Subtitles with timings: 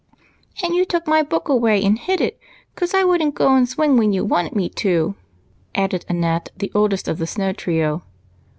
[0.63, 2.39] "And you took my book away and hid it
[2.73, 5.13] 'cause I would n't go and swing when you* wanted me to,"
[5.75, 8.01] added Annette, the oldest of the Snow trio.